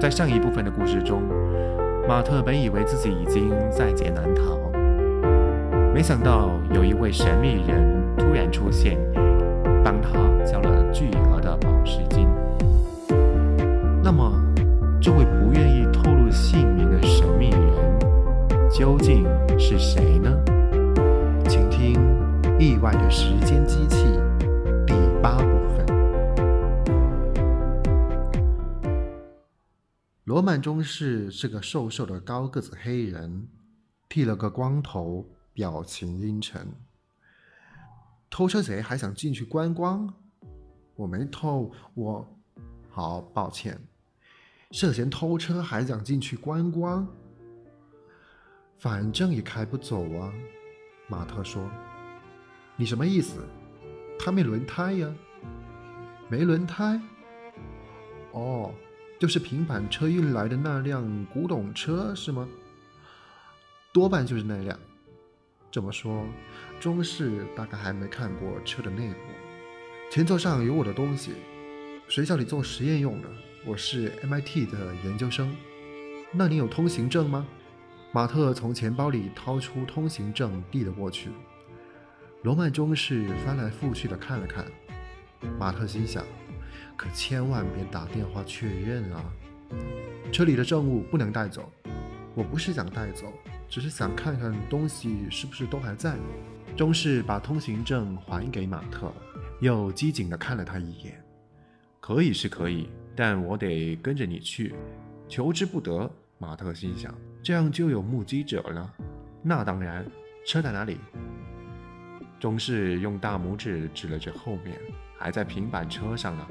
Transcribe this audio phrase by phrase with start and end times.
[0.00, 1.22] 在上一部分的故事中，
[2.06, 4.56] 马特本以为自己已经在劫难逃，
[5.92, 8.96] 没想到有一位神秘人突然出现，
[9.84, 10.10] 帮他
[10.44, 12.28] 交了巨额的保释金。
[14.02, 14.32] 那么，
[15.00, 17.60] 这位不愿意透露姓名的神秘人
[18.70, 19.26] 究竟
[19.58, 20.30] 是谁呢？
[21.48, 21.94] 请听
[22.60, 24.06] 《意外的时间机器》
[30.38, 33.48] 罗曼中士是个瘦瘦的高个子黑人，
[34.08, 36.72] 剃了个光头，表情阴沉。
[38.30, 40.14] 偷车贼还想进去观光？
[40.94, 42.38] 我没偷，我……
[42.88, 43.80] 好抱歉。
[44.70, 47.08] 涉嫌偷车还想进去观光？
[48.78, 50.32] 反正也开不走啊。
[51.08, 51.68] 马特说
[52.78, 53.44] ：“你什么意思？
[54.20, 55.12] 他没轮胎呀？
[56.28, 57.00] 没轮胎？
[58.30, 58.72] 哦。”
[59.18, 62.48] 就是平板车运来的那辆古董车是吗？
[63.92, 64.78] 多半就是那辆。
[65.70, 66.24] 这么说，
[66.78, 69.16] 中士大概还没看过车的内部。
[70.10, 71.32] 前座上有我的东西，
[72.08, 73.28] 学校里做实验用的。
[73.66, 75.54] 我是 MIT 的研究生。
[76.32, 77.46] 那你有通行证吗？
[78.12, 81.30] 马特从钱包里掏出通行证递了过去。
[82.42, 84.64] 罗曼中士翻来覆去的看了看。
[85.58, 86.24] 马特心想。
[86.98, 89.24] 可千万别打电话确认啊！
[90.32, 91.70] 车里的证物不能带走。
[92.34, 93.32] 我不是想带走，
[93.68, 96.16] 只是想看看东西是不是都还在。
[96.76, 99.12] 中士把通行证还给马特，
[99.60, 101.24] 又机警地看了他一眼。
[102.00, 104.74] 可以是可以，但我得跟着你去，
[105.28, 106.10] 求之不得。
[106.36, 108.92] 马特心想，这样就有目击者了。
[109.40, 110.04] 那当然，
[110.44, 110.98] 车在哪里？
[112.40, 114.76] 中士用大拇指指了指后面，
[115.16, 116.46] 还在平板车上呢。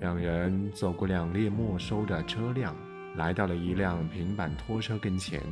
[0.00, 2.74] 两人走过两列没收的车辆，
[3.16, 5.42] 来到了一辆平板拖车跟前。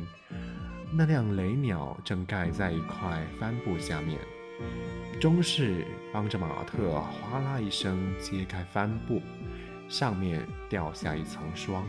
[0.91, 4.19] 那辆雷鸟正盖在一块帆布下面。
[5.21, 9.21] 中士帮着马特哗啦一声揭开帆布，
[9.87, 11.85] 上面掉下一层霜。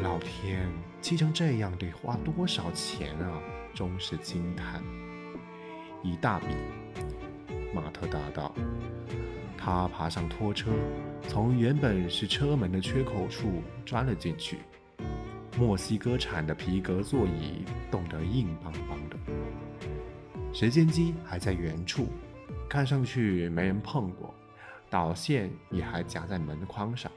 [0.00, 3.40] 老天，漆成这样得花多少钱啊！
[3.74, 4.82] 中士惊叹。
[6.02, 6.46] 一大笔，
[7.74, 8.54] 马特答道。
[9.64, 10.72] 他爬上拖车，
[11.28, 14.58] 从原本是车门的缺口处钻了进去。
[15.56, 19.16] 墨西哥产的皮革座椅冻得硬邦邦的。
[20.52, 22.08] 时间机还在原处，
[22.68, 24.34] 看上去没人碰过。
[24.90, 27.10] 导线也还夹在门框上。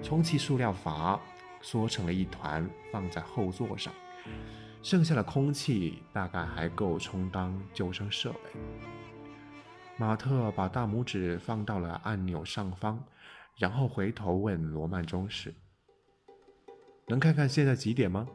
[0.00, 1.20] 充气塑料阀
[1.60, 3.92] 缩成了一团，放在后座上。
[4.80, 8.60] 剩下的空气大概还够充当救生设备。
[9.96, 12.98] 马特把大拇指放到了按钮上方，
[13.56, 15.54] 然后回头问罗曼中士
[17.06, 18.28] ：“能看看现在几点吗？”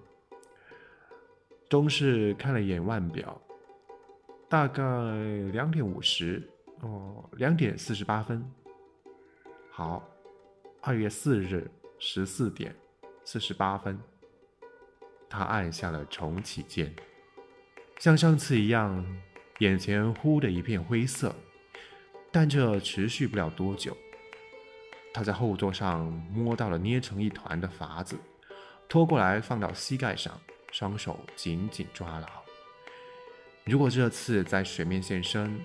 [1.70, 3.40] 中士看了眼腕表，
[4.48, 4.84] 大概
[5.52, 6.50] 两点五十，
[6.80, 8.44] 哦，两点四十八分。
[9.70, 10.08] 好，
[10.82, 11.70] 二月四日
[12.00, 12.74] 十四点
[13.26, 14.00] 四十八分。
[15.30, 16.92] 他按下了重启键，
[18.00, 19.06] 像上次一样，
[19.60, 21.36] 眼前忽的一片灰色。
[22.32, 23.98] 但这持续不了多久。
[25.12, 28.16] 他在后座上摸到了捏成一团的筏子，
[28.88, 30.40] 拖过来放到膝盖上，
[30.72, 32.28] 双手紧紧抓牢。
[33.66, 35.60] 如果这次在水面现身，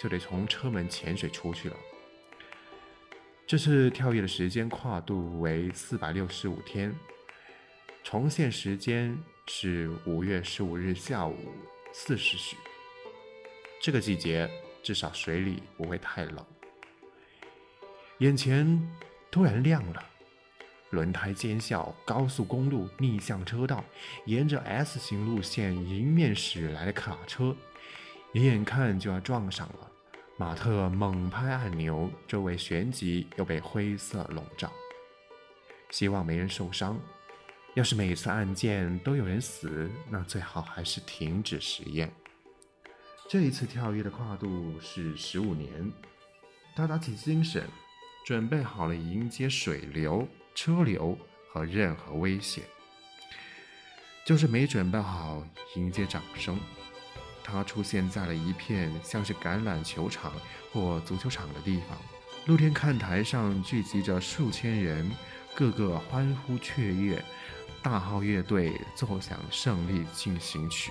[0.00, 1.76] 就得从车门潜水出去了。
[3.46, 6.94] 这次跳跃的时间跨度为四百六十五天，
[8.02, 11.36] 重现时间是五月十五日下午
[11.92, 12.56] 四时许。
[13.80, 14.50] 这个季节。
[14.82, 16.44] 至少水里不会太冷。
[18.18, 18.80] 眼前
[19.30, 20.04] 突然亮了，
[20.90, 23.84] 轮胎尖啸，高速公路逆向车道，
[24.26, 27.54] 沿着 S 型路线迎面驶来的卡车，
[28.32, 29.90] 眼看就要撞上了。
[30.36, 34.72] 马特猛拍按钮，周围旋即又被灰色笼罩。
[35.90, 36.98] 希望没人受伤。
[37.74, 42.12] 要是每次按键都有人死，那最好还是停止实验。
[43.28, 45.92] 这一次跳跃的跨度是十五年，
[46.74, 47.62] 他打起精神，
[48.24, 51.14] 准备好了迎接水流、车流
[51.52, 52.64] 和任何危险，
[54.24, 55.46] 就是没准备好
[55.76, 56.58] 迎接掌声。
[57.44, 60.32] 他出现在了一片像是橄榄球场
[60.72, 61.98] 或足球场的地方，
[62.46, 65.10] 露天看台上聚集着数千人，
[65.54, 67.22] 个个欢呼雀跃，
[67.82, 70.90] 大号乐队奏响胜利进行曲。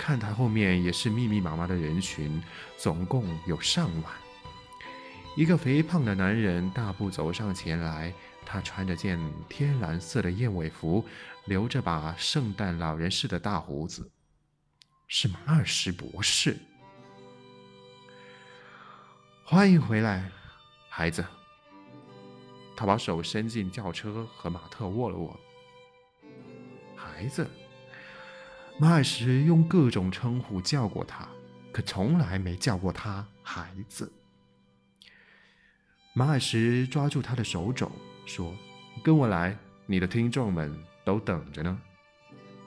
[0.00, 2.42] 看台后面也是密密麻麻的人群，
[2.78, 4.10] 总共有上万。
[5.36, 8.10] 一个肥胖的男人大步走上前来，
[8.46, 11.04] 他穿着件天蓝色的燕尾服，
[11.44, 14.10] 留着把圣诞老人似的大胡子，
[15.06, 16.56] 是马尔什博士。
[19.44, 20.30] 欢迎回来，
[20.88, 21.22] 孩子。
[22.74, 25.38] 他把手伸进轿车，和马特握了握。
[26.96, 27.46] 孩子，
[28.80, 31.28] 马尔什用各种称呼叫过他，
[31.70, 34.10] 可从来没叫过他孩子。
[36.14, 37.92] 马尔什抓住他的手肘，
[38.24, 38.56] 说
[39.04, 39.54] ：“跟我来，
[39.84, 40.74] 你的听众们
[41.04, 41.78] 都等着呢。”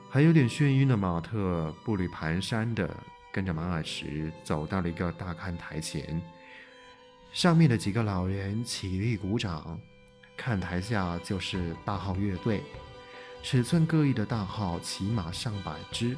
[0.08, 2.88] 还有点眩晕的马特步履蹒跚的
[3.32, 6.22] 跟着马尔什走到了一个大看台前，
[7.32, 9.80] 上面的几个老人起立鼓掌。
[10.38, 12.62] 看台下就是大号乐队，
[13.44, 16.18] 尺寸各异的大号起码上百只，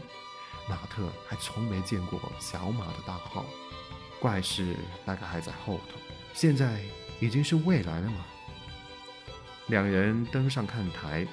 [0.70, 3.44] 马特还从没见过小马的大号，
[4.20, 6.00] 怪事大概还在后头。
[6.34, 6.80] 现在
[7.20, 8.24] 已经是未来了嘛。
[9.68, 11.28] 两人登上看台，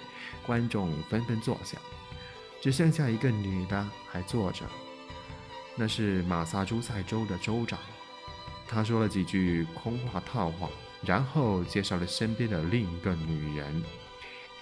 [0.47, 1.77] 观众纷纷坐下，
[2.63, 4.65] 只剩下一个女的还坐着，
[5.77, 7.79] 那是马萨诸塞州的州长。
[8.67, 10.69] 他说了几句空话套话。
[11.05, 13.83] 然后介绍了身边的另一个女人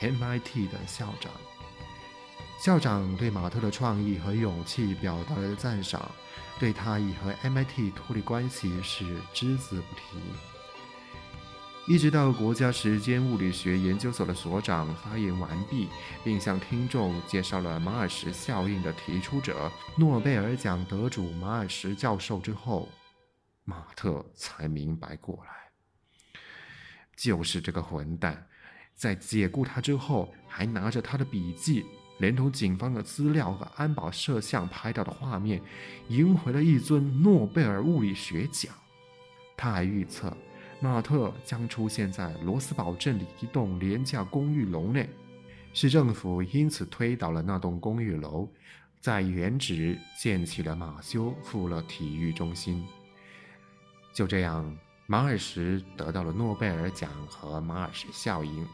[0.01, 1.31] ，MIT 的校长。
[2.59, 6.11] 校长对马特的创意和勇气表达了赞赏，
[6.59, 10.19] 对他已和 MIT 脱离关系是只字不提。
[11.87, 15.89] 一直到国家时间物理学研究所的所长发言完毕，
[16.23, 22.89] 并向听众介绍了马尔什效应的提出者——诺贝尔奖得主马尔什教授之后，
[23.65, 25.51] 马特才明白过来。
[27.17, 28.47] 就是这个混蛋，
[29.01, 31.87] 在解雇他之后，还拿着他的笔记，
[32.19, 35.59] 连同警方的资料和安保摄像拍到的画面，
[36.09, 38.75] 赢回了一尊诺贝尔物理学奖。
[39.57, 40.37] 他还预测，
[40.81, 45.09] 马特将出现在罗斯堡镇里一栋廉价公寓楼内，
[45.73, 48.47] 市政府因此推倒了那栋公寓楼，
[49.01, 52.87] 在原址建起了马修富勒体育中心。
[54.13, 54.77] 就这样。
[55.07, 58.65] 马尔什得到了诺贝尔奖和马尔什效应，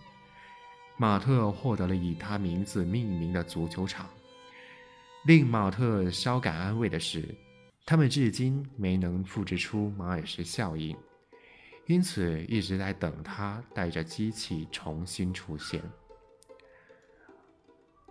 [0.96, 4.08] 马特获得了以他名字命名的足球场。
[5.24, 7.34] 令马特稍感安慰的是，
[7.84, 10.96] 他们至今没能复制出马尔什效应，
[11.86, 15.82] 因此一直在等他带着机器重新出现。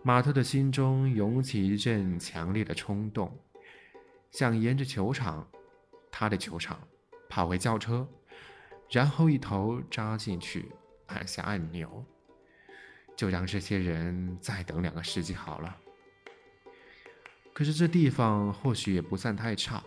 [0.03, 3.35] 马特的心中涌起一阵强烈的冲动，
[4.31, 5.47] 想沿着球场，
[6.11, 6.79] 他的球场。
[7.27, 8.07] 跑回轿车，
[8.89, 10.71] 然后一头扎进去，
[11.07, 12.05] 按下按钮，
[13.15, 15.77] 就让这些人再等两个世纪好了。
[17.53, 19.81] 可是这地方或许也不算太差。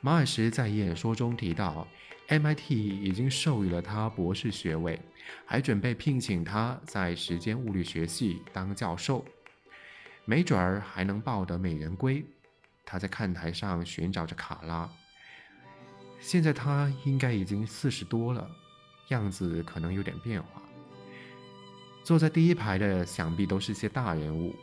[0.00, 1.86] 马尔什在演说中提到
[2.28, 5.00] ，MIT 已经授予了他博士学位，
[5.46, 9.24] 还准备聘请他在时间物理学系当教授，
[10.26, 12.24] 没准儿还能抱得美人归。
[12.84, 14.90] 他在看台上寻找着卡拉。
[16.20, 18.50] 现在他应该已经四十多了，
[19.08, 20.62] 样子可能有点变化。
[22.04, 24.54] 坐在第一排的想必都是些大人物，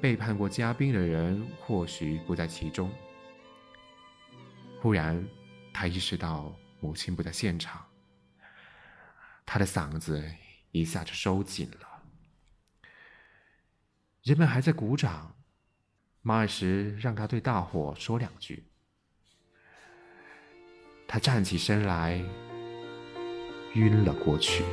[0.00, 2.90] 背叛过嘉宾的人或许不在其中。
[4.80, 5.22] 忽然，
[5.74, 7.84] 他意识到母亲不在现场，
[9.44, 10.24] 他的嗓子
[10.72, 12.02] 一下就收紧了。
[14.22, 15.36] 人们还在鼓掌，
[16.22, 18.64] 马尔什让他对大伙说两句。
[21.06, 22.24] 他站起身来，
[23.74, 24.64] 晕了过去。